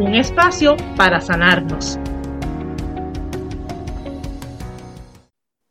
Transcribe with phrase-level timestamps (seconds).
[0.00, 1.98] Un espacio para sanarnos.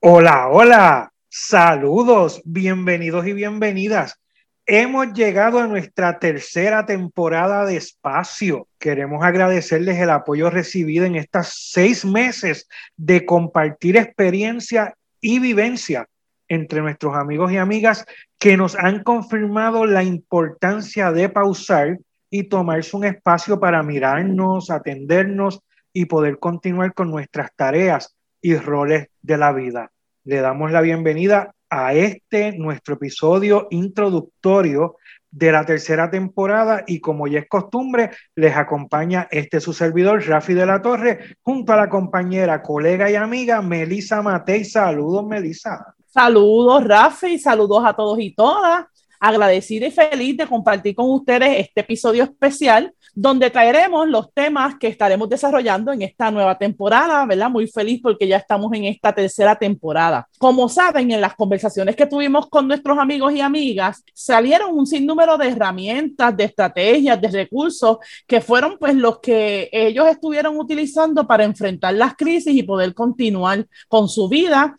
[0.01, 4.21] Hola, hola, saludos, bienvenidos y bienvenidas.
[4.67, 8.67] Hemos llegado a nuestra tercera temporada de espacio.
[8.77, 16.07] Queremos agradecerles el apoyo recibido en estos seis meses de compartir experiencia y vivencia
[16.47, 18.05] entre nuestros amigos y amigas
[18.37, 21.97] que nos han confirmado la importancia de pausar
[22.29, 25.61] y tomarse un espacio para mirarnos, atendernos
[25.93, 29.91] y poder continuar con nuestras tareas y roles de la vida.
[30.23, 34.97] Le damos la bienvenida a este, nuestro episodio introductorio
[35.31, 40.53] de la tercera temporada y como ya es costumbre, les acompaña este su servidor, Rafi
[40.53, 44.65] de la Torre, junto a la compañera, colega y amiga Melisa Matei.
[44.65, 45.95] Saludos, Melisa.
[46.07, 48.85] Saludos, Rafi, saludos a todos y todas
[49.19, 54.87] agradecida y feliz de compartir con ustedes este episodio especial donde traeremos los temas que
[54.87, 57.49] estaremos desarrollando en esta nueva temporada, ¿verdad?
[57.49, 60.27] Muy feliz porque ya estamos en esta tercera temporada.
[60.37, 65.37] Como saben, en las conversaciones que tuvimos con nuestros amigos y amigas, salieron un sinnúmero
[65.37, 71.43] de herramientas, de estrategias, de recursos que fueron pues los que ellos estuvieron utilizando para
[71.43, 74.75] enfrentar las crisis y poder continuar con su vida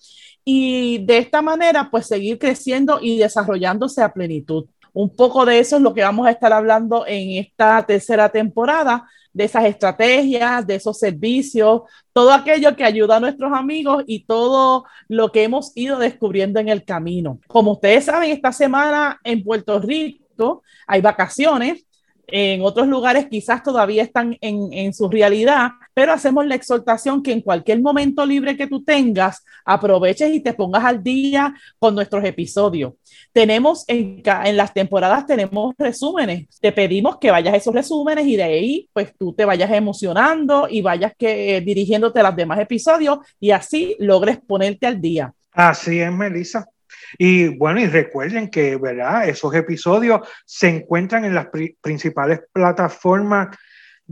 [0.52, 4.66] y de esta manera pues seguir creciendo y desarrollándose a plenitud.
[4.92, 9.08] Un poco de eso es lo que vamos a estar hablando en esta tercera temporada,
[9.32, 14.86] de esas estrategias, de esos servicios, todo aquello que ayuda a nuestros amigos y todo
[15.06, 17.38] lo que hemos ido descubriendo en el camino.
[17.46, 21.84] Como ustedes saben, esta semana en Puerto Rico hay vacaciones
[22.32, 27.42] en otros lugares quizás todavía están en, su realidad, pero hacemos la exhortación que en
[27.42, 32.94] cualquier momento libre que tú tengas, aproveches y te pongas al día con nuestros episodios.
[33.34, 34.22] Tenemos en,
[34.56, 36.46] las temporadas, tenemos resúmenes.
[36.58, 40.68] Te pedimos que vayas a esos resúmenes y de ahí, pues tú te vayas emocionando
[40.70, 45.34] y vayas que, eh, dirigiéndote a los demás episodios y así logres ponerte al día.
[45.52, 46.64] Así es, Melissa.
[47.18, 49.28] Y bueno, y recuerden que, ¿verdad?
[49.28, 51.48] Esos episodios se encuentran en las
[51.82, 53.54] principales plataformas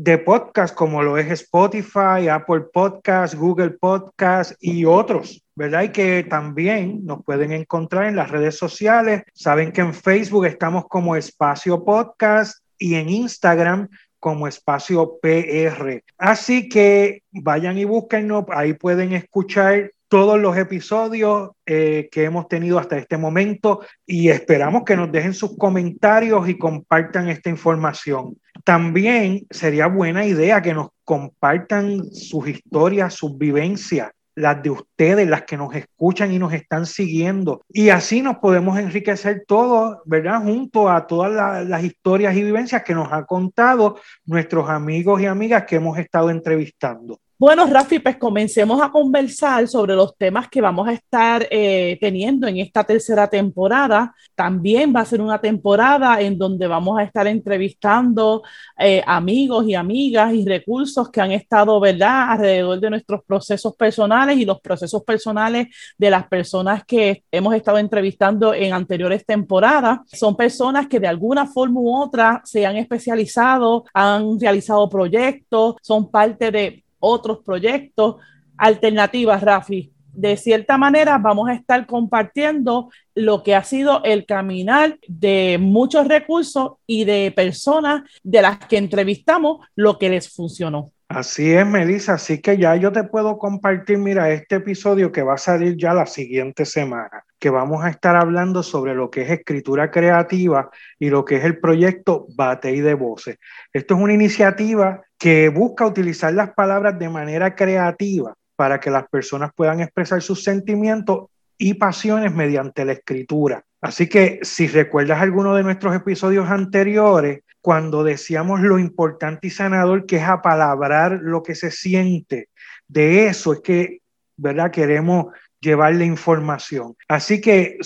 [0.01, 5.83] de podcast como lo es Spotify, Apple Podcast, Google Podcast y otros, ¿verdad?
[5.83, 9.25] Y que también nos pueden encontrar en las redes sociales.
[9.35, 13.89] Saben que en Facebook estamos como Espacio Podcast y en Instagram
[14.21, 16.05] como Espacio PR.
[16.17, 22.79] Así que vayan y búsquennos, ahí pueden escuchar todos los episodios eh, que hemos tenido
[22.79, 28.37] hasta este momento y esperamos que nos dejen sus comentarios y compartan esta información.
[28.65, 35.43] También sería buena idea que nos compartan sus historias, sus vivencias, las de ustedes, las
[35.43, 37.63] que nos escuchan y nos están siguiendo.
[37.69, 40.43] Y así nos podemos enriquecer todos, ¿verdad?
[40.43, 45.65] Junto a todas las historias y vivencias que nos han contado nuestros amigos y amigas
[45.65, 47.19] que hemos estado entrevistando.
[47.41, 52.49] Bueno, Rafi, pues comencemos a conversar sobre los temas que vamos a estar eh, teniendo
[52.49, 54.13] en esta tercera temporada.
[54.35, 58.43] También va a ser una temporada en donde vamos a estar entrevistando
[58.77, 64.37] eh, amigos y amigas y recursos que han estado, ¿verdad?, alrededor de nuestros procesos personales
[64.37, 70.01] y los procesos personales de las personas que hemos estado entrevistando en anteriores temporadas.
[70.07, 76.11] Son personas que de alguna forma u otra se han especializado, han realizado proyectos, son
[76.11, 78.17] parte de otros proyectos,
[78.57, 79.93] alternativas, Rafi.
[80.13, 86.09] De cierta manera, vamos a estar compartiendo lo que ha sido el caminar de muchos
[86.09, 90.91] recursos y de personas de las que entrevistamos, lo que les funcionó.
[91.09, 92.15] Así es, Melissa.
[92.15, 95.95] Así que ya yo te puedo compartir, mira, este episodio que va a salir ya
[95.95, 101.09] la siguiente semana, que vamos a estar hablando sobre lo que es escritura creativa y
[101.09, 103.39] lo que es el proyecto Bate y de Voces.
[103.73, 109.09] Esto es una iniciativa que busca utilizar las palabras de manera creativa para que las
[109.09, 113.65] personas puedan expresar sus sentimientos y pasiones mediante la escritura.
[113.81, 120.07] Así que si recuerdas alguno de nuestros episodios anteriores, cuando decíamos lo importante y sanador
[120.07, 122.49] que es apalabrar lo que se siente,
[122.87, 123.99] de eso es que,
[124.37, 124.71] ¿verdad?
[124.71, 125.27] Queremos
[125.61, 126.97] llevarle información.
[127.09, 127.79] Así que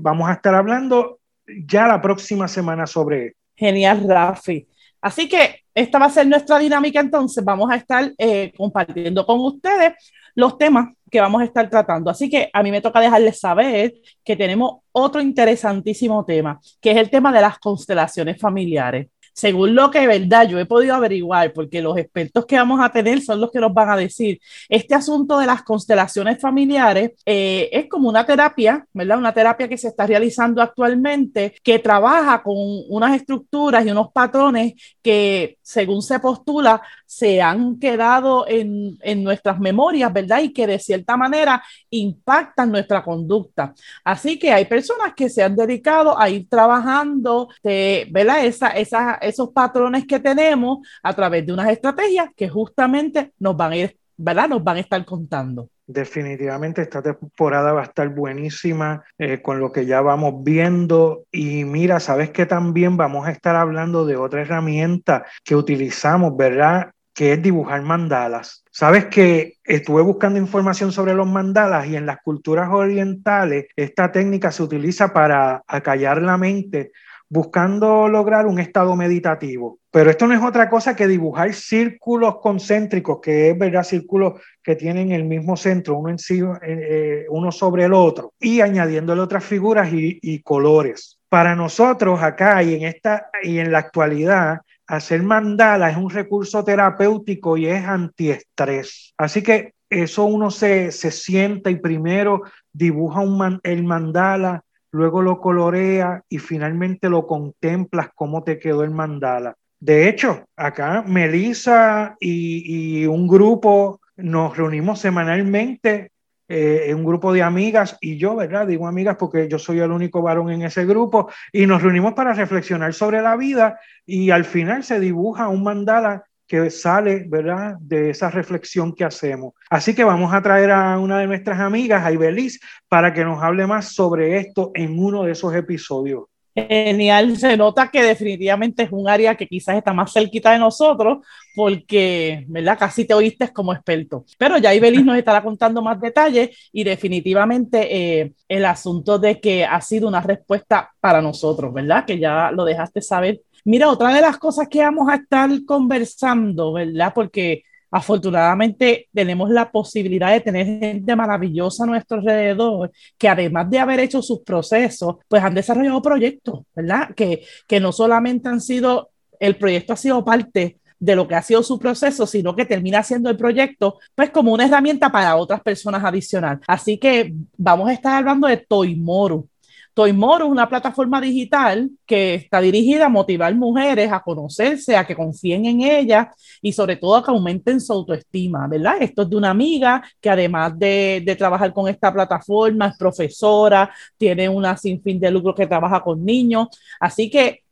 [0.00, 1.20] vamos a estar hablando
[1.66, 4.66] ya la próxima semana sobre Genial, Rafi.
[5.00, 7.44] Así que esta va a ser nuestra dinámica entonces.
[7.44, 9.94] Vamos a estar eh, compartiendo con ustedes
[10.34, 12.10] los temas que vamos a estar tratando.
[12.10, 13.94] Así que a mí me toca dejarles saber
[14.24, 19.90] que tenemos otro interesantísimo tema, que es el tema de las constelaciones familiares según lo
[19.90, 23.50] que verdad yo he podido averiguar, porque los expertos que vamos a tener son los
[23.50, 28.26] que nos van a decir, este asunto de las constelaciones familiares eh, es como una
[28.26, 29.18] terapia, ¿verdad?
[29.18, 32.56] Una terapia que se está realizando actualmente, que trabaja con
[32.88, 39.58] unas estructuras y unos patrones que, según se postula, se han quedado en, en nuestras
[39.60, 40.40] memorias, ¿verdad?
[40.42, 43.74] Y que de cierta manera impactan nuestra conducta.
[44.04, 48.44] Así que hay personas que se han dedicado a ir trabajando, de, ¿verdad?
[48.44, 53.72] Esa, esa, esos patrones que tenemos a través de unas estrategias que justamente nos van
[53.72, 54.48] a ir, ¿verdad?
[54.48, 55.68] Nos van a estar contando.
[55.86, 61.64] Definitivamente esta temporada va a estar buenísima eh, con lo que ya vamos viendo y
[61.64, 66.92] mira, sabes que también vamos a estar hablando de otra herramienta que utilizamos, ¿verdad?
[67.12, 68.64] Que es dibujar mandalas.
[68.70, 74.52] Sabes que estuve buscando información sobre los mandalas y en las culturas orientales esta técnica
[74.52, 76.92] se utiliza para acallar la mente
[77.32, 79.78] buscando lograr un estado meditativo.
[79.90, 84.76] Pero esto no es otra cosa que dibujar círculos concéntricos, que es verdad, círculos que
[84.76, 86.18] tienen el mismo centro, uno, eh,
[86.62, 91.20] eh, uno sobre el otro, y añadiéndole otras figuras y, y, colores.
[91.30, 96.62] Para nosotros acá y en, esta, y en la actualidad, hacer mandala es un recurso
[96.62, 99.14] terapéutico y es antiestrés.
[99.16, 102.42] Así que eso uno se, se sienta y primero
[102.74, 104.62] dibuja un el mandala
[104.92, 109.56] luego lo colorea y finalmente lo contemplas cómo te quedó el mandala.
[109.80, 116.12] De hecho, acá Melissa y, un grupo nos reunimos semanalmente,
[116.48, 118.66] eh, un grupo de amigas y yo, ¿verdad?
[118.66, 122.34] Digo amigas porque yo soy el único varón en ese grupo y nos reunimos para
[122.34, 128.10] reflexionar sobre la vida y al final se dibuja un mandala que sale, ¿verdad?, de
[128.10, 129.54] esa reflexión que hacemos.
[129.70, 132.60] Así que vamos a traer a una de nuestras amigas, a Ibeliz,
[132.90, 136.24] para que nos hable más sobre esto en uno de esos episodios.
[136.54, 141.26] Genial, se nota que definitivamente es un área que quizás está más cerquita de nosotros
[141.54, 142.78] porque, ¿verdad?
[142.78, 144.26] Casi te oíste como experto.
[144.36, 149.64] Pero ya Ibeliz nos estará contando más detalles y definitivamente eh, el asunto de que
[149.64, 152.04] ha sido una respuesta para nosotros, ¿verdad?
[152.04, 156.72] Que ya lo dejaste saber Mira, otra de las cosas que vamos a estar conversando,
[156.72, 157.12] ¿verdad?
[157.14, 157.62] Porque
[157.92, 164.00] afortunadamente tenemos la posibilidad de tener gente maravillosa a nuestro alrededor que además de haber
[164.00, 167.14] hecho sus procesos, pues han desarrollado proyectos, ¿verdad?
[167.14, 171.42] Que, que no solamente han sido, el proyecto ha sido parte de lo que ha
[171.42, 175.60] sido su proceso, sino que termina siendo el proyecto, pues como una herramienta para otras
[175.60, 176.60] personas adicional.
[176.66, 179.48] Así que vamos a estar hablando de Toimoru.
[179.94, 185.14] Toimoro es una plataforma digital que está dirigida a motivar mujeres a conocerse, a que
[185.14, 186.28] confíen en ellas
[186.62, 188.96] y sobre todo a que aumenten su autoestima, ¿verdad?
[189.00, 193.92] Esto es de una amiga que además de, de trabajar con esta plataforma es profesora,
[194.16, 196.68] tiene una sinfín de lucro que trabaja con niños,
[196.98, 197.62] así que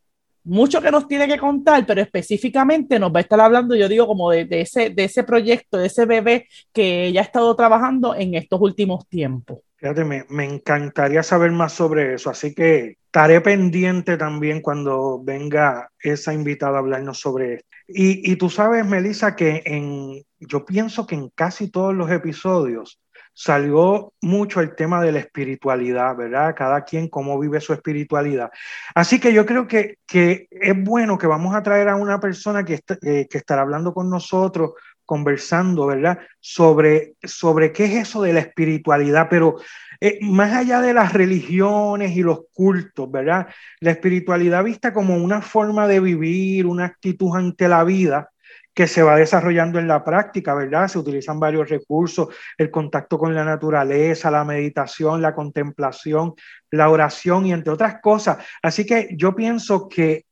[0.45, 4.07] mucho que nos tiene que contar, pero específicamente nos va a estar hablando, yo digo,
[4.07, 8.15] como de, de, ese, de ese proyecto, de ese bebé que ella ha estado trabajando
[8.15, 9.59] en estos últimos tiempos.
[9.81, 15.91] Fíjate, me, me, encantaría saber más sobre eso, así que estaré pendiente también cuando venga
[15.99, 17.69] esa invitada a hablarnos sobre esto.
[17.88, 23.00] Y, y tú sabes, Melissa, que en, yo pienso que en casi todos los episodios
[23.33, 26.55] salió mucho el tema de la espiritualidad, ¿verdad?
[26.55, 28.50] Cada quien cómo vive su espiritualidad.
[28.95, 32.64] Así que yo creo que, que es bueno que vamos a traer a una persona
[32.66, 34.73] que, eh, que estará hablando con nosotros
[35.11, 36.21] conversando, ¿verdad?
[36.38, 39.57] Sobre, sobre qué es eso de la espiritualidad, pero
[40.00, 43.49] eh, más allá de las religiones y los cultos, ¿verdad?
[43.81, 48.31] La espiritualidad vista como una forma de vivir, una actitud ante la vida
[48.73, 50.87] que se va desarrollando en la práctica, ¿verdad?
[50.87, 56.35] Se utilizan varios recursos, el contacto con la naturaleza, la meditación, la contemplación,
[56.71, 58.38] la oración y entre otras cosas.
[58.62, 60.26] Así que yo pienso que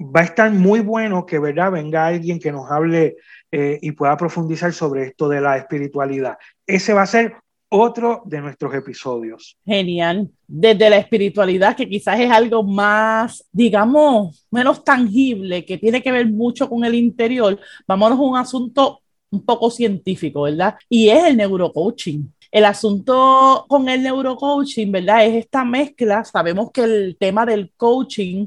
[0.00, 1.72] va a estar muy bueno que, ¿verdad?
[1.72, 3.16] Venga alguien que nos hable
[3.52, 6.38] eh, y pueda profundizar sobre esto de la espiritualidad.
[6.66, 7.34] Ese va a ser
[7.68, 9.56] otro de nuestros episodios.
[9.64, 10.28] Genial.
[10.46, 16.26] Desde la espiritualidad, que quizás es algo más, digamos, menos tangible, que tiene que ver
[16.26, 20.74] mucho con el interior, vámonos a un asunto un poco científico, ¿verdad?
[20.88, 22.32] Y es el neurocoaching.
[22.50, 25.24] El asunto con el neurocoaching, ¿verdad?
[25.24, 26.24] Es esta mezcla.
[26.24, 28.46] Sabemos que el tema del coaching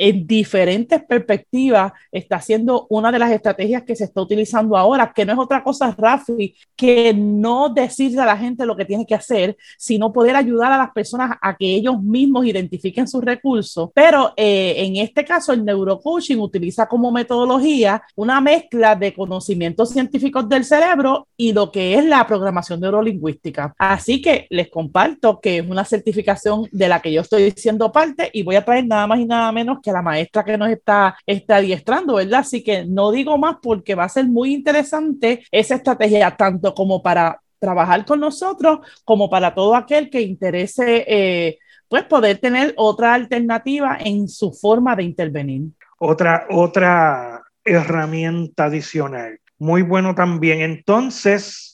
[0.00, 5.26] en diferentes perspectivas está siendo una de las estrategias que se está utilizando ahora, que
[5.26, 9.14] no es otra cosa, Rafi, que no decirle a la gente lo que tiene que
[9.14, 13.90] hacer, sino poder ayudar a las personas a que ellos mismos identifiquen sus recursos.
[13.92, 20.48] Pero eh, en este caso, el neurocoaching utiliza como metodología una mezcla de conocimientos científicos
[20.48, 23.74] del cerebro y lo que es la programación neurolingüística.
[23.76, 28.30] Así que les comparto que es una certificación de la que yo estoy siendo parte
[28.32, 31.16] y voy a traer nada más y nada menos que la maestra que nos está,
[31.26, 32.40] está adiestrando, ¿verdad?
[32.40, 37.02] Así que no digo más porque va a ser muy interesante esa estrategia, tanto como
[37.02, 43.14] para trabajar con nosotros, como para todo aquel que interese, eh, pues poder tener otra
[43.14, 45.62] alternativa en su forma de intervenir.
[45.98, 49.38] Otra, otra herramienta adicional.
[49.58, 50.62] Muy bueno también.
[50.62, 51.69] Entonces,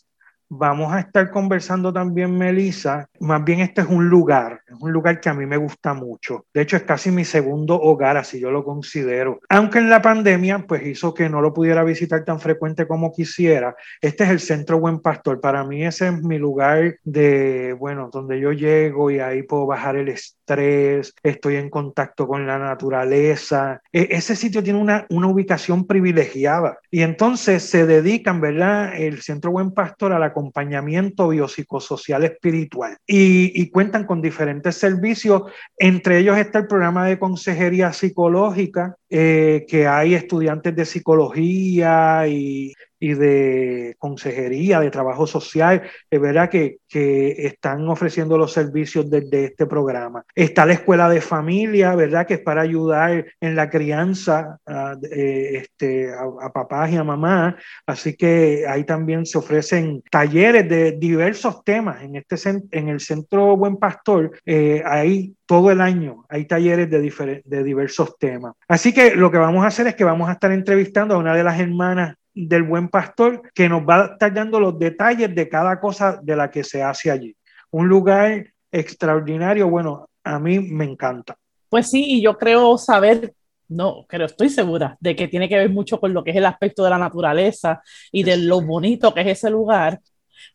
[0.48, 3.08] Vamos a estar conversando también, Melissa.
[3.18, 6.46] Más bien este es un lugar, es un lugar que a mí me gusta mucho.
[6.54, 9.40] De hecho, es casi mi segundo hogar, así yo lo considero.
[9.48, 13.74] Aunque en la pandemia, pues hizo que no lo pudiera visitar tan frecuente como quisiera.
[14.00, 15.40] Este es el Centro Buen Pastor.
[15.40, 19.96] Para mí ese es mi lugar de, bueno, donde yo llego y ahí puedo bajar
[19.96, 23.80] el estrés, estoy en contacto con la naturaleza.
[23.92, 26.78] E ese sitio tiene una, una ubicación privilegiada.
[26.90, 28.94] Y entonces se dedican, ¿verdad?
[28.96, 35.42] El Centro Buen Pastor a la acompañamiento biopsicosocial espiritual y, cuentan con diferentes servicios.
[35.78, 42.74] Entre ellos está el programa de consejería psicológica, eh, que hay estudiantes de psicología y
[42.98, 49.46] y de consejería, de trabajo social, es verdad que, que, están ofreciendo los servicios desde
[49.46, 50.24] este programa.
[50.34, 52.26] Está la escuela de familia, ¿verdad?
[52.26, 57.54] Que es para ayudar en la crianza a, eh, este, a, papás y a mamás.
[57.86, 62.02] Así que ahí también se ofrecen talleres de diversos temas.
[62.02, 62.36] En, este,
[62.70, 68.18] en el Centro Buen Pastor eh, hay todo el año hay talleres de, de diversos
[68.18, 68.54] temas.
[68.68, 71.34] Así que lo que vamos a hacer es que vamos a estar entrevistando a una
[71.34, 75.48] de las hermanas del buen pastor que nos va a estar dando los detalles de
[75.48, 77.34] cada cosa de la que se hace allí.
[77.70, 81.34] Un lugar extraordinario, bueno, a mí me encanta.
[81.70, 83.32] Pues sí, y yo creo saber,
[83.68, 86.44] no, pero estoy segura de que tiene que ver mucho con lo que es el
[86.44, 87.80] aspecto de la naturaleza
[88.12, 89.98] y de lo bonito que es ese lugar.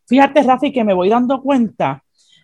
[0.05, 2.03] Fíjate, Rafi, que me voy dando cuenta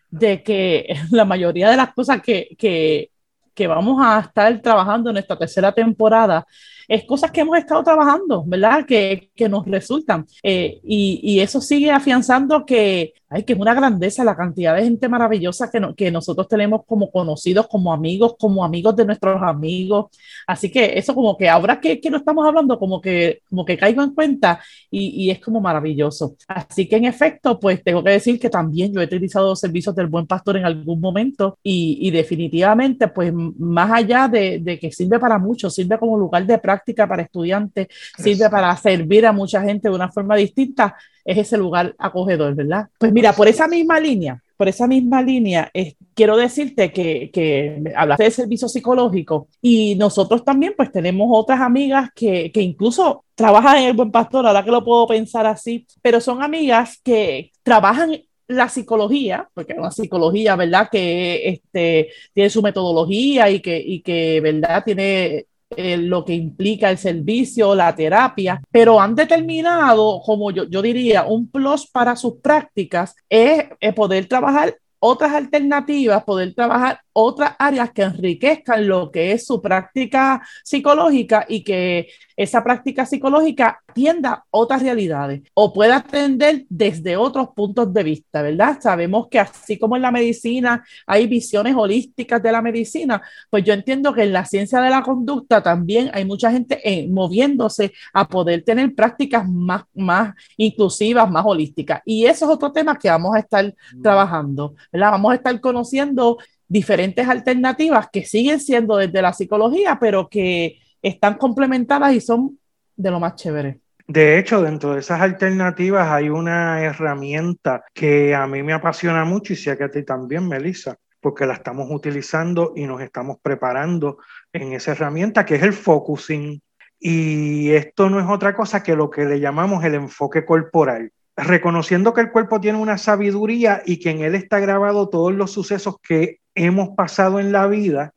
[0.10, 3.12] de que la mayoría de las cosas que, que,
[3.54, 6.44] que vamos a estar trabajando en nuestra tercera temporada
[6.88, 8.86] es cosas que hemos estado trabajando, ¿verdad?
[8.86, 10.26] Que, que nos resultan.
[10.42, 14.84] Eh, y, y, eso sigue afianzando que, hay que es una grandeza la cantidad de
[14.84, 20.06] gente maravillosa que, que nosotros tenemos como conocidos, como amigos, como amigos de nuestros amigos.
[20.46, 23.78] Así que eso como que ahora que, que lo estamos hablando, como que, como que
[23.78, 26.36] caigo en cuenta y, y, es como maravilloso.
[26.48, 29.94] Así que en efecto, pues tengo que decir que también yo he utilizado los servicios
[29.94, 34.92] del buen pastor en algún momento y, y definitivamente, pues más allá de, de que
[34.92, 39.32] sirve para mucho, sirve como lugar de práctica práctica para estudiantes, sirve para servir a
[39.32, 42.88] mucha gente de una forma distinta, es ese lugar acogedor, ¿verdad?
[42.98, 45.72] Pues mira, por esa misma línea, por esa misma línea,
[46.14, 52.10] quiero decirte que, que hablaste de servicio psicológico y nosotros también pues tenemos otras amigas
[52.16, 56.22] que, que incluso trabajan en el Buen Pastor, ahora que lo puedo pensar así, pero
[56.22, 60.88] son amigas que trabajan la psicología, porque es una psicología, ¿verdad?
[60.90, 64.84] Que este, tiene su metodología y que, y que, ¿verdad?
[64.86, 70.82] Tiene eh, lo que implica el servicio, la terapia, pero han determinado, como yo, yo
[70.82, 77.54] diría, un plus para sus prácticas es, es poder trabajar otras alternativas, poder trabajar otras
[77.58, 84.46] áreas que enriquezcan lo que es su práctica psicológica y que esa práctica psicológica atienda
[84.52, 88.78] otras realidades o pueda atender desde otros puntos de vista, ¿verdad?
[88.80, 93.74] Sabemos que así como en la medicina hay visiones holísticas de la medicina, pues yo
[93.74, 98.28] entiendo que en la ciencia de la conducta también hay mucha gente eh, moviéndose a
[98.28, 102.02] poder tener prácticas más, más inclusivas, más holísticas.
[102.06, 104.02] Y eso es otro tema que vamos a estar mm.
[104.04, 105.12] trabajando, ¿verdad?
[105.14, 111.36] Vamos a estar conociendo diferentes alternativas que siguen siendo desde la psicología, pero que están
[111.36, 112.60] complementadas y son
[112.96, 113.80] de lo más chévere.
[114.08, 119.54] De hecho, dentro de esas alternativas hay una herramienta que a mí me apasiona mucho
[119.54, 124.20] y sé que a ti también, Melissa, porque la estamos utilizando y nos estamos preparando
[124.54, 126.62] en esa herramienta que es el focusing.
[127.00, 132.14] Y esto no es otra cosa que lo que le llamamos el enfoque corporal reconociendo
[132.14, 135.98] que el cuerpo tiene una sabiduría y que en él está grabado todos los sucesos
[136.02, 138.14] que hemos pasado en la vida,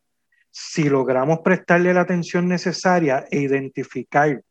[0.50, 4.42] si logramos prestarle la atención necesaria e identificar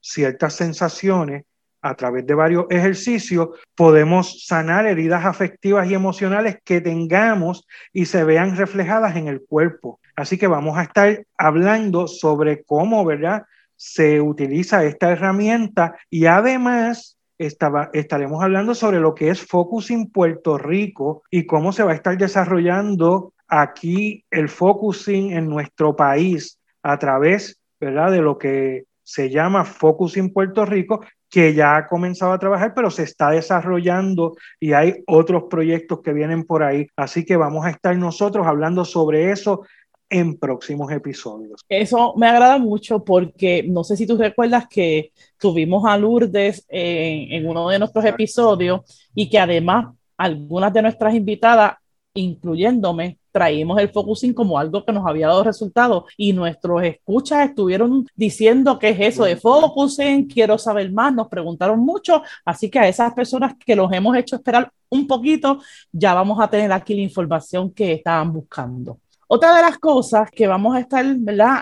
[0.00, 1.44] ciertas sensaciones,
[1.82, 8.24] a través de varios ejercicios, podemos sanar heridas afectivas y emocionales que tengamos y se
[8.24, 10.00] vean reflejadas en el cuerpo.
[10.16, 13.44] Así que vamos a estar hablando sobre cómo, ¿verdad?
[13.76, 21.22] Se utiliza esta herramienta y además estaremos hablando sobre lo que es Focusing Puerto Rico
[21.30, 27.60] y cómo se va a estar desarrollando aquí el focusing en nuestro país a través,
[27.80, 28.10] ¿verdad?
[28.12, 31.00] De lo que se llama Focusing Puerto Rico,
[31.30, 36.12] que ya ha comenzado a trabajar, pero se está desarrollando y hay otros proyectos que
[36.12, 36.88] vienen por ahí.
[36.96, 39.62] Así que vamos a estar nosotros hablando sobre eso
[40.08, 41.60] en próximos episodios.
[41.68, 47.32] Eso me agrada mucho porque no sé si tú recuerdas que tuvimos a Lourdes en,
[47.32, 48.80] en uno de nuestros episodios
[49.14, 49.86] y que además
[50.16, 51.74] algunas de nuestras invitadas,
[52.14, 58.06] incluyéndome, traímos el focusing como algo que nos había dado resultados y nuestros escuchas estuvieron
[58.14, 62.88] diciendo qué es eso de focusing, quiero saber más, nos preguntaron mucho, así que a
[62.88, 65.60] esas personas que los hemos hecho esperar un poquito,
[65.92, 69.00] ya vamos a tener aquí la información que estaban buscando.
[69.28, 71.04] Otra de las cosas que vamos a estar.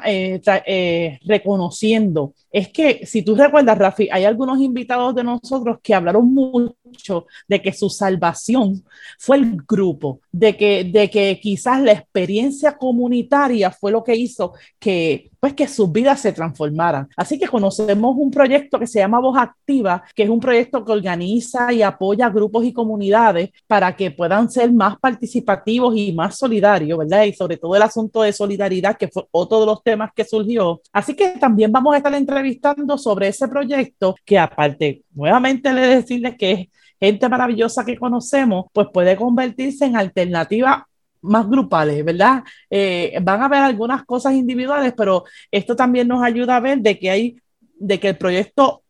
[0.06, 5.94] Eh, eh, reconociendo es que, si tú recuerdas, Rafi, hay algunos invitados de nosotros que
[5.94, 8.84] hablaron mucho de que su salvación
[9.18, 14.52] fue el grupo, de que, de que quizás la experiencia comunitaria fue lo que hizo
[14.78, 17.06] que pues que sus vidas se transformaran.
[17.18, 20.92] Así que conocemos un proyecto que se llama Voz Activa, que es un proyecto que
[20.92, 26.98] organiza y apoya grupos y comunidades para que puedan ser más participativos y más solidarios,
[26.98, 27.24] ¿verdad?
[27.24, 30.80] Y sobre todo el asunto de solidaridad, que fue otro de los temas que surgió.
[30.90, 36.36] Así que también vamos a estar entrevistando sobre ese proyecto, que aparte, nuevamente le decirles
[36.38, 40.88] que es gente maravillosa que conocemos, pues puede convertirse en alternativa
[41.24, 42.44] más grupales, ¿verdad?
[42.70, 46.98] Eh, van a haber algunas cosas individuales, pero esto también nos ayuda a ver de
[46.98, 47.36] que hay,
[47.78, 48.84] de que el proyecto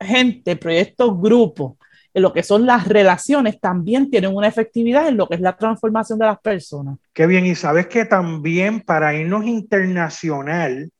[0.00, 1.76] gente, el proyecto grupo,
[2.14, 5.56] en lo que son las relaciones, también tienen una efectividad en lo que es la
[5.56, 6.98] transformación de las personas.
[7.12, 10.90] Qué bien, y sabes que también para irnos internacional,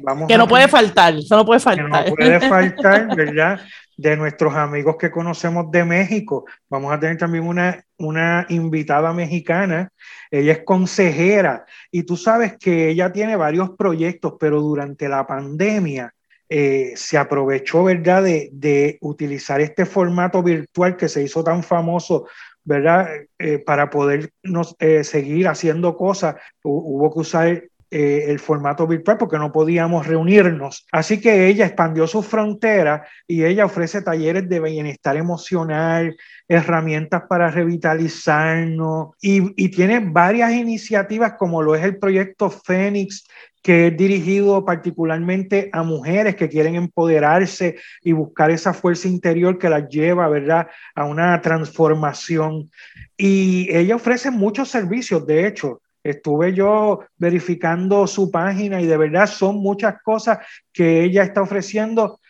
[0.00, 2.04] vamos que no puede faltar, eso no puede faltar.
[2.04, 3.60] Que no puede faltar, ¿verdad?
[4.00, 6.46] De nuestros amigos que conocemos de México.
[6.70, 9.92] Vamos a tener también una, una invitada mexicana.
[10.30, 16.14] Ella es consejera y tú sabes que ella tiene varios proyectos, pero durante la pandemia
[16.48, 22.26] eh, se aprovechó, ¿verdad?, de, de, utilizar este formato virtual que se hizo tan famoso,
[22.64, 23.06] ¿verdad?,
[23.38, 24.30] eh, para poder
[24.78, 26.36] eh, seguir haciendo cosas.
[26.62, 30.86] Hubo que usar eh, el formato virtual porque no podíamos reunirnos.
[30.92, 37.50] Así que ella expandió su frontera y ella ofrece talleres de bienestar emocional, herramientas para
[37.50, 43.24] revitalizarnos y, y tiene varias iniciativas como lo es el proyecto Fénix
[43.62, 49.68] que es dirigido particularmente a mujeres que quieren empoderarse y buscar esa fuerza interior que
[49.68, 52.70] las lleva, ¿verdad?, a una transformación.
[53.16, 59.26] Y ella ofrece muchos servicios, de hecho, Estuve yo verificando su página y de verdad
[59.26, 60.38] son muchas cosas
[60.72, 62.20] que ella está ofreciendo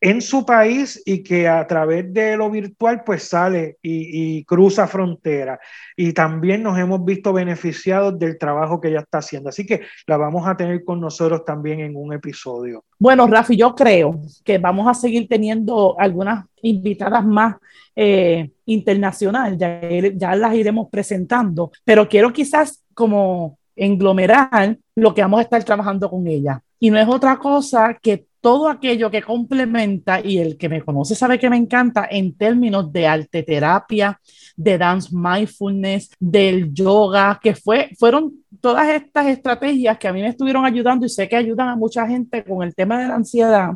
[0.00, 5.58] en su país y que a través de lo virtual pues sale y, cruza frontera.
[5.96, 9.48] Y también nos hemos visto beneficiados del trabajo que ella está haciendo.
[9.48, 12.84] Así que la vamos a tener con nosotros también en un episodio.
[12.98, 17.56] Bueno, Rafi, yo creo que vamos a seguir teniendo algunas invitadas más
[17.94, 19.80] eh, internacional, ya,
[20.14, 26.08] ya las iremos presentando, pero quiero quizás como englomerar lo que vamos a estar trabajando
[26.08, 26.62] con ella.
[26.80, 31.14] Y no es otra cosa que todo aquello que complementa, y el que me conoce
[31.14, 34.20] sabe que me encanta en términos de arte terapia,
[34.56, 40.28] de dance mindfulness, del yoga, que fue, fueron todas estas estrategias que a mí me
[40.28, 43.72] estuvieron ayudando y sé que ayudan a mucha gente con el tema de la ansiedad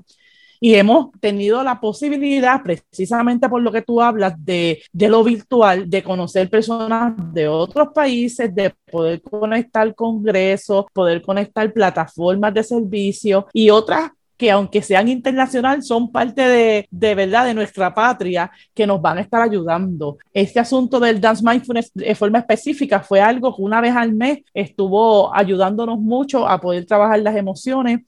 [0.60, 5.88] y hemos tenido la posibilidad, precisamente por lo que tú hablas de, de lo virtual,
[5.88, 13.46] de conocer personas de otros países, de poder conectar congresos, poder conectar plataformas de servicio
[13.54, 18.86] y otras que aunque sean internacional, son parte de, de, verdad de nuestra patria que
[18.86, 20.16] nos van a estar ayudando.
[20.32, 24.38] Este asunto del Dance Mindfulness de forma específica fue algo que una vez al mes
[24.54, 28.00] estuvo ayudándonos mucho a poder trabajar las emociones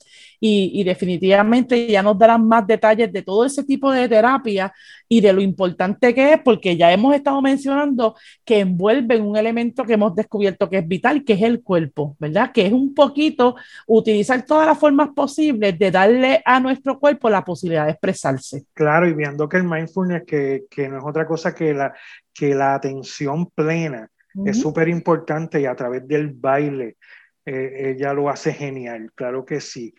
[0.45, 4.73] y, definitivamente ya nos darán más detalles de todo ese tipo de terapia
[5.09, 9.85] y de lo importante que es, porque ya hemos estado mencionando que envuelven un elemento
[9.85, 12.51] que hemos descubierto que es vital, que es el cuerpo, ¿verdad?
[12.51, 13.55] Que es un poquito
[13.87, 18.65] utilizar todas las formas posibles de darle a nuestro cuerpo la posibilidad de expresarse.
[18.75, 21.95] Claro, y viendo que el mindfulness, que, que no es otra cosa que la,
[22.33, 24.09] que la atención plena,
[24.47, 26.97] es súper importante y a través del baile.
[27.45, 29.95] Eh, ella lo hace genial, claro que sí.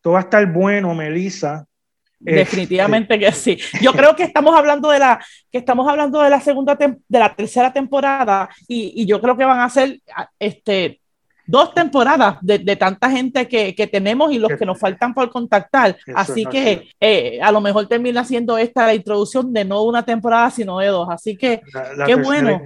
[0.00, 1.64] Todo va a estar bueno, Melissa.
[2.18, 3.58] Definitivamente que sí.
[3.80, 7.34] Yo creo que estamos hablando de la, que estamos hablando de la segunda, de la
[7.34, 10.00] tercera temporada y, y, yo creo que van a ser
[10.38, 11.00] este,
[11.50, 15.30] dos temporadas de, de tanta gente que, que, tenemos y los que nos faltan por
[15.30, 15.96] contactar.
[16.14, 20.50] Así que eh, a lo mejor termina siendo esta la introducción de no una temporada,
[20.50, 21.08] sino de dos.
[21.10, 21.60] Así que
[21.96, 22.62] la, qué bueno.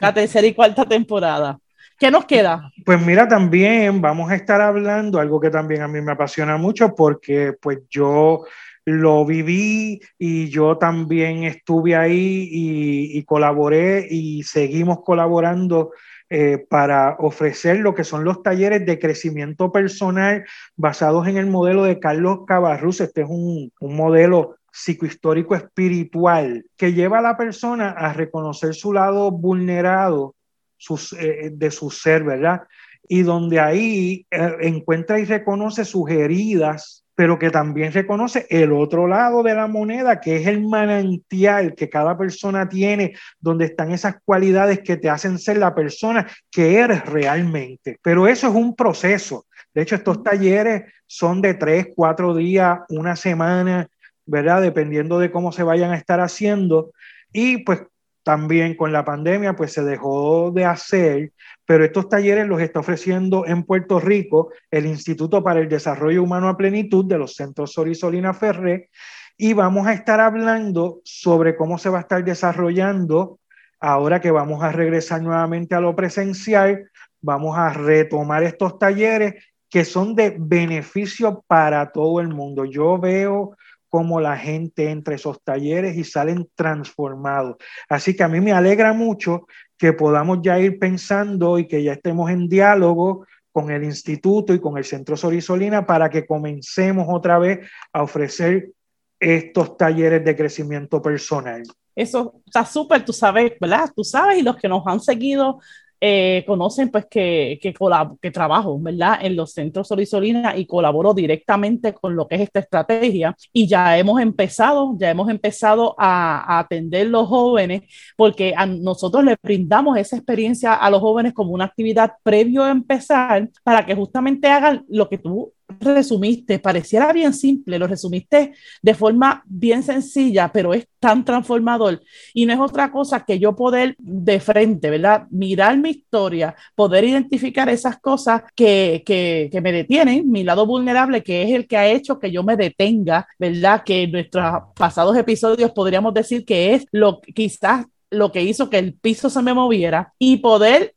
[0.00, 1.58] La tercera y cuarta temporada.
[1.98, 2.70] ¿Qué nos queda?
[2.84, 6.94] Pues mira, también vamos a estar hablando, algo que también a mí me apasiona mucho,
[6.94, 8.44] porque pues yo
[8.84, 15.92] lo viví y yo también estuve ahí y, y colaboré y seguimos colaborando
[16.30, 20.44] eh, para ofrecer lo que son los talleres de crecimiento personal
[20.76, 23.00] basados en el modelo de Carlos Cabarrus.
[23.00, 28.92] Este es un, un modelo psicohistórico espiritual que lleva a la persona a reconocer su
[28.92, 30.34] lado vulnerado
[30.76, 32.62] sus, eh, de su ser, ¿verdad?
[33.08, 39.06] Y donde ahí eh, encuentra y reconoce sus heridas, pero que también reconoce el otro
[39.06, 44.16] lado de la moneda, que es el manantial que cada persona tiene, donde están esas
[44.24, 47.98] cualidades que te hacen ser la persona que eres realmente.
[48.02, 49.46] Pero eso es un proceso.
[49.72, 53.88] De hecho, estos talleres son de tres, cuatro días, una semana,
[54.26, 54.62] ¿verdad?
[54.62, 56.92] Dependiendo de cómo se vayan a estar haciendo.
[57.32, 57.82] Y pues
[58.24, 61.32] también con la pandemia pues se dejó de hacer,
[61.66, 66.48] pero estos talleres los está ofreciendo en Puerto Rico el Instituto para el Desarrollo Humano
[66.48, 68.88] a Plenitud de los Centros Sorisolina Ferré
[69.36, 73.38] y vamos a estar hablando sobre cómo se va a estar desarrollando
[73.78, 79.34] ahora que vamos a regresar nuevamente a lo presencial, vamos a retomar estos talleres
[79.68, 82.64] que son de beneficio para todo el mundo.
[82.64, 83.56] Yo veo
[83.94, 87.58] cómo la gente entra a esos talleres y salen transformados.
[87.88, 89.46] Así que a mí me alegra mucho
[89.78, 94.58] que podamos ya ir pensando y que ya estemos en diálogo con el instituto y
[94.58, 98.72] con el Centro Sorisolina para que comencemos otra vez a ofrecer
[99.20, 101.62] estos talleres de crecimiento personal.
[101.94, 103.92] Eso está súper, tú sabes, ¿verdad?
[103.94, 105.60] Tú sabes y los que nos han seguido
[106.06, 107.72] eh, conocen pues que, que,
[108.20, 109.20] que, trabajo, ¿verdad?
[109.22, 113.96] En los centros Sorisolina y colaboro directamente con lo que es esta estrategia y ya
[113.96, 117.84] hemos empezado, ya hemos empezado a, a atender los jóvenes
[118.18, 122.70] porque a nosotros le brindamos esa experiencia a los jóvenes como una actividad previo a
[122.70, 128.94] empezar para que justamente hagan lo que tú resumiste, pareciera bien simple, lo resumiste de
[128.94, 132.02] forma bien sencilla, pero es tan transformador.
[132.32, 135.26] Y no es otra cosa que yo poder de frente, ¿verdad?
[135.30, 141.22] Mirar mi historia, poder identificar esas cosas que, que, que me detienen, mi lado vulnerable,
[141.22, 143.82] que es el que ha hecho que yo me detenga, ¿verdad?
[143.84, 144.44] Que en nuestros
[144.76, 149.42] pasados episodios podríamos decir que es lo quizás lo que hizo que el piso se
[149.42, 150.94] me moviera y poder,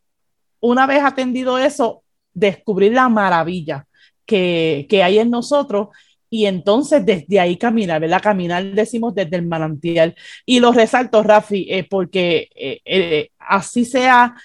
[0.60, 2.03] una vez atendido eso,
[2.34, 3.88] descubrir la maravilla
[4.28, 5.88] que, que hay en nosotros
[6.30, 8.22] y entonces desde ahí caminar, ¿verdad?
[8.22, 10.16] Caminar decimos desde el manantial.
[10.46, 14.36] Y lo resalto, Rafi, eh, porque eh, eh, así sea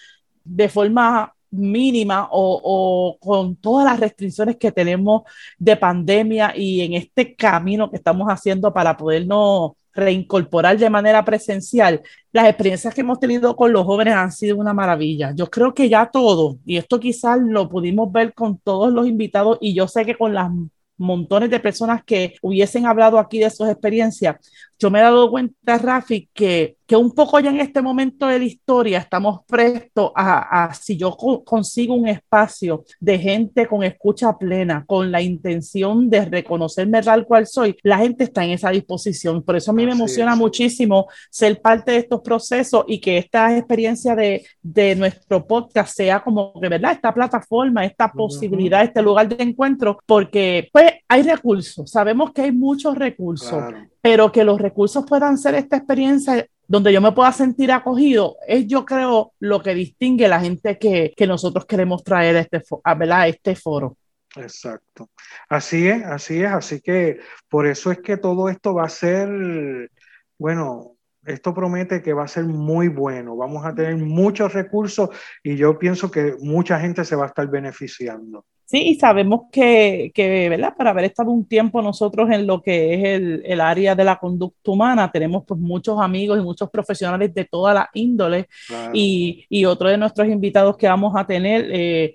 [0.45, 5.23] de forma mínima o, o, con todas las restricciones que tenemos
[5.59, 12.02] de pandemia y en este camino que estamos haciendo para podernos reincorporar de manera presencial,
[12.33, 15.33] las experiencias que hemos tenido con los jóvenes han sido una maravilla.
[15.35, 19.59] Yo creo que ya todo, y esto quizás lo pudimos ver con todos los invitados,
[19.61, 20.50] y yo sé que con las
[20.96, 24.37] montones de personas que hubiesen hablado aquí de sus experiencias,
[24.83, 28.40] yo me he dado cuenta, Rafi, que, que un poco ya en este momento de
[28.40, 33.85] la historia estamos prestos a, a si yo co consigo un espacio de gente con
[33.85, 38.71] escucha plena, con la intención de reconocerme tal cual soy, la gente está en esa
[38.71, 39.45] disposición.
[39.45, 40.38] Por eso a mí me emociona es.
[40.38, 46.18] muchísimo ser parte de estos procesos y que esta experiencia de, de nuestro podcast sea
[46.25, 46.90] como que, ¿verdad?
[46.90, 48.88] Esta plataforma, esta posibilidad, uh -huh.
[48.88, 53.49] este lugar de encuentro, porque pues hay recursos, sabemos que hay muchos recursos.
[53.49, 58.36] Claro pero que los recursos puedan ser esta experiencia donde yo me pueda sentir acogido,
[58.46, 62.62] es yo creo lo que distingue la gente que, que nosotros queremos traer a este,
[62.84, 63.96] a este foro.
[64.36, 65.10] Exacto.
[65.48, 66.50] Así es, así es.
[66.50, 69.90] Así que por eso es que todo esto va a ser,
[70.38, 73.37] bueno, esto promete que va a ser muy bueno.
[73.37, 75.11] Vamos a tener muchos recursos
[75.42, 78.44] y yo pienso que mucha gente se va a estar beneficiando.
[78.64, 80.74] Sí, y sabemos que, que, ¿verdad?
[80.74, 84.16] Para haber estado un tiempo nosotros en lo que es el, el área de la
[84.16, 88.92] conducta humana, tenemos pues muchos amigos y muchos profesionales de toda la índole claro.
[88.94, 91.68] y, y otro de nuestros invitados que vamos a tener.
[91.70, 92.14] Eh,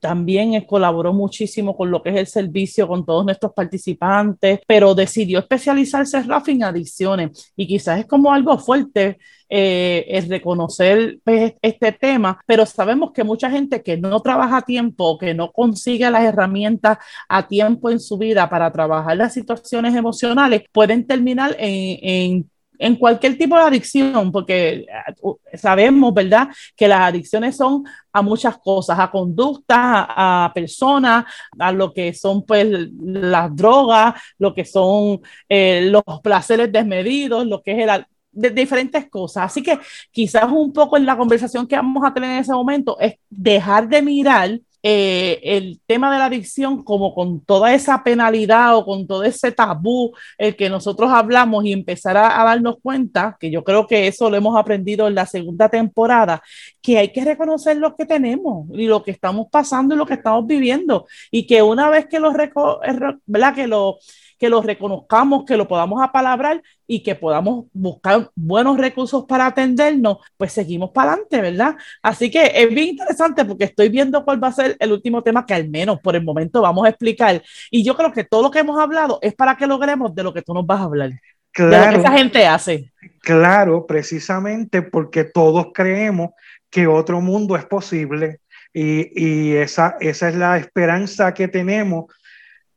[0.00, 5.38] también colaboró muchísimo con lo que es el servicio con todos nuestros participantes, pero decidió
[5.40, 7.52] especializarse Rafi en adicciones.
[7.56, 9.18] Y quizás es como algo fuerte
[9.50, 14.62] eh, es reconocer pues, este tema, pero sabemos que mucha gente que no trabaja a
[14.62, 19.94] tiempo, que no consigue las herramientas a tiempo en su vida para trabajar las situaciones
[19.94, 22.50] emocionales, pueden terminar en, en
[22.96, 28.98] cualquier tipo de adicción, porque eh, sabemos, ¿verdad?, que las adicciones son a muchas cosas,
[28.98, 31.24] a conductas, a, personas,
[31.58, 32.66] a lo que son pues
[33.00, 39.08] las drogas, lo que son eh, los placeres desmedidos, lo que es el de diferentes
[39.10, 39.44] cosas.
[39.46, 39.78] Así que
[40.10, 43.88] quizás un poco en la conversación que vamos a tener en ese momento es dejar
[43.88, 49.06] de mirar eh, el tema de la adicción como con toda esa penalidad o con
[49.06, 53.86] todo ese tabú el que nosotros hablamos y empezar a, darnos cuenta, que yo creo
[53.86, 56.42] que eso lo hemos aprendido en la segunda temporada,
[56.80, 60.14] que hay que reconocer lo que tenemos y lo que estamos pasando y lo que
[60.14, 63.54] estamos viviendo y que una vez que lo, ¿verdad?
[63.54, 63.98] que lo
[64.38, 70.18] que lo reconozcamos, que lo podamos apalabrar y que podamos buscar buenos recursos para atendernos,
[70.36, 71.76] pues seguimos para adelante, ¿verdad?
[72.02, 75.44] Así que es bien interesante porque estoy viendo cuál va a ser el último tema
[75.44, 77.42] que al menos por el momento vamos a explicar.
[77.70, 80.32] Y yo creo que todo lo que hemos hablado es para que logremos de lo
[80.32, 81.10] que tú nos vas a hablar.
[81.52, 82.92] Claro, de lo que esa gente hace.
[83.20, 86.30] Claro, precisamente porque todos creemos
[86.70, 88.40] que otro mundo es posible
[88.72, 92.04] y, y esa, esa es la esperanza que tenemos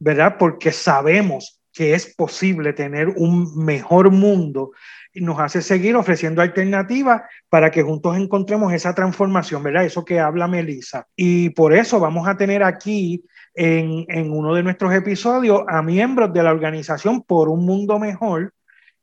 [0.01, 0.35] ¿verdad?
[0.39, 4.71] Porque sabemos que es posible tener un mejor mundo
[5.13, 9.85] y nos hace seguir ofreciendo alternativas para que juntos encontremos esa transformación, ¿verdad?
[9.85, 11.07] Eso que habla Melissa.
[11.15, 16.33] Y por eso vamos a tener aquí en, en uno de nuestros episodios a miembros
[16.33, 18.53] de la organización por un mundo mejor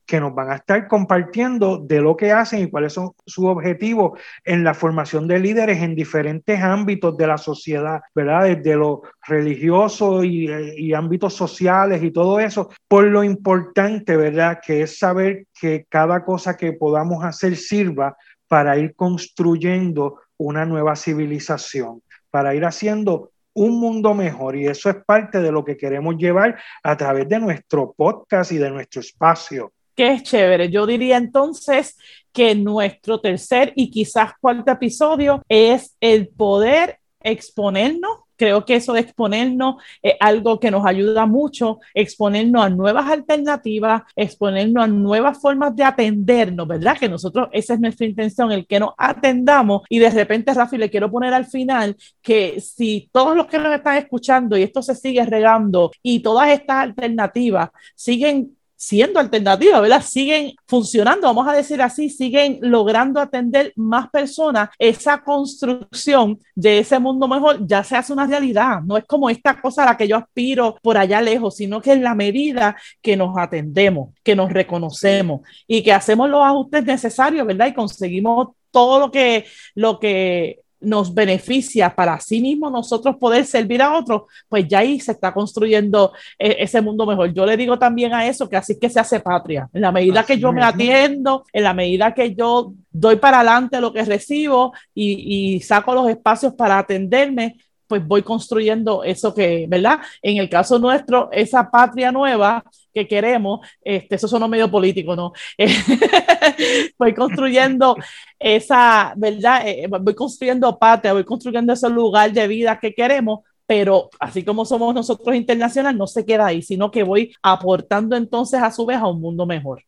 [0.08, 4.18] que nos van a estar compartiendo de lo que hacen y cuáles son sus objetivos
[4.42, 8.44] en la formación de líderes en diferentes ámbitos de la sociedad, ¿verdad?
[8.44, 14.60] Desde lo religioso y, y ámbitos sociales y todo eso, por lo importante, ¿verdad?
[14.66, 18.16] Que es saber que cada cosa que podamos hacer sirva
[18.48, 24.96] para ir construyendo una nueva civilización, para ir haciendo un mundo mejor y eso es
[25.04, 29.72] parte de lo que queremos llevar a través de nuestro podcast y de nuestro espacio
[29.98, 30.70] que es chévere.
[30.70, 31.98] Yo diría entonces
[32.32, 38.20] que nuestro tercer y quizás cuarto episodio es el poder exponernos.
[38.36, 44.02] Creo que eso de exponernos es algo que nos ayuda mucho, exponernos a nuevas alternativas,
[44.14, 46.96] exponernos a nuevas formas de atendernos, ¿verdad?
[46.96, 49.82] Que nosotros, esa es nuestra intención, el que nos atendamos.
[49.88, 53.74] Y de repente, Rafi, le quiero poner al final que si todos los que nos
[53.74, 60.02] están escuchando y esto se sigue regando y todas estas alternativas siguen siendo alternativas, ¿verdad?
[60.02, 64.70] Siguen funcionando, vamos a decir así, siguen logrando atender más personas.
[64.78, 68.80] Esa construcción de ese mundo mejor ya se hace una realidad.
[68.86, 71.92] No es como esta cosa a la que yo aspiro por allá lejos, sino que
[71.92, 77.46] en la medida que nos atendemos, que nos reconocemos y que hacemos los ajustes necesarios,
[77.46, 77.66] ¿verdad?
[77.66, 83.82] Y conseguimos todo lo que, lo que nos beneficia para sí mismo nosotros poder servir
[83.82, 87.32] a otros, pues ya ahí se está construyendo eh, ese mundo mejor.
[87.32, 89.68] Yo le digo también a eso que así que se hace patria.
[89.72, 93.80] En la medida que yo me atiendo, en la medida que yo doy para adelante
[93.80, 97.56] lo que recibo y, y saco los espacios para atenderme,
[97.88, 100.00] pues voy construyendo eso que, ¿verdad?
[100.22, 105.32] En el caso nuestro, esa patria nueva que queremos, este, eso suena medio político, ¿no?
[106.98, 107.96] voy construyendo
[108.38, 109.66] esa, ¿verdad?
[109.66, 114.64] Eh, voy construyendo patria, voy construyendo ese lugar de vida que queremos, pero así como
[114.64, 118.98] somos nosotros internacional, no se queda ahí, sino que voy aportando entonces a su vez
[118.98, 119.82] a un mundo mejor.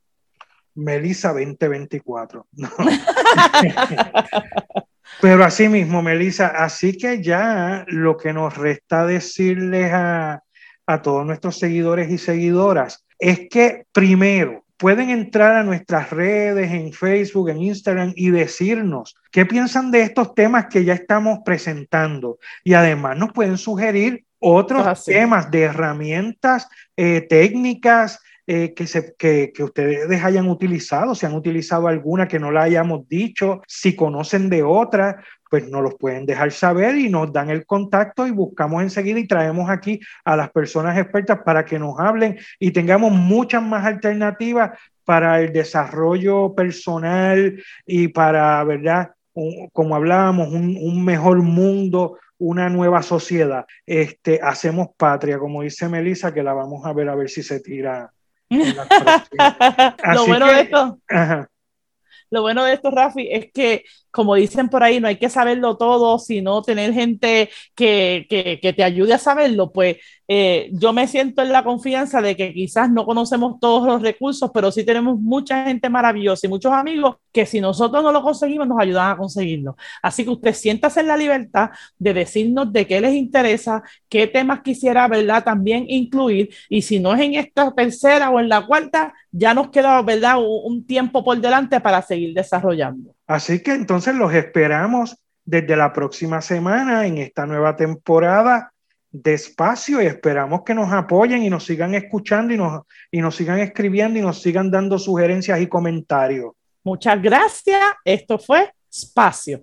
[0.74, 2.46] Melissa 2024.
[5.20, 10.42] Pero así mismo, Melissa, así que ya lo que nos resta decirles a,
[10.86, 16.92] a todos nuestros seguidores y seguidoras es que primero pueden entrar a nuestras redes en
[16.92, 22.38] Facebook, en Instagram y decirnos qué piensan de estos temas que ya estamos presentando.
[22.64, 28.20] Y además nos pueden sugerir otros temas de herramientas eh, técnicas
[28.52, 32.64] eh, que, se, que, que, ustedes hayan utilizado, si han utilizado alguna que no la
[32.64, 37.48] hayamos dicho, si conocen de otra, pues nos los pueden dejar saber y nos dan
[37.48, 42.00] el contacto y buscamos enseguida y traemos aquí a las personas expertas para que nos
[42.00, 49.12] hablen y tengamos muchas más alternativas para el desarrollo personal y para, ¿verdad?
[49.72, 53.64] como hablábamos, un, un mejor mundo, una nueva sociedad.
[53.86, 57.60] Este, hacemos patria, como dice Melissa, que la vamos a ver a ver si se
[57.60, 58.12] tira
[60.14, 60.98] lo bueno de esto.
[62.30, 65.76] Lo bueno de esto, Rafi, es que como dicen por ahí, no hay que saberlo
[65.76, 69.96] todo, sino tener gente que, que, te ayude a saberlo, pues
[70.28, 74.50] eh, yo me siento en la confianza de que quizás no conocemos todos los recursos,
[74.54, 78.68] pero sí tenemos mucha gente maravillosa y muchos amigos que si nosotros no lo conseguimos,
[78.68, 79.76] nos ayudan a conseguirlo.
[80.02, 84.60] Así que usted siéntase en la libertad de decirnos de qué les interesa, qué temas
[84.62, 85.42] quisiera, ¿verdad?
[85.44, 86.50] También incluir.
[86.68, 90.36] Y si no es en esta tercera o en la cuarta, ya nos queda, ¿verdad?
[90.38, 93.14] Un, tiempo por delante para seguir desarrollando.
[93.30, 98.72] Así que entonces los esperamos desde la próxima semana en esta nueva temporada
[99.08, 103.60] despacio y esperamos que nos apoyen y nos sigan escuchando y nos, y nos sigan
[103.60, 106.54] escribiendo y nos sigan dando sugerencias y comentarios.
[106.82, 107.80] Muchas gracias.
[108.04, 109.62] Esto fue Espacio.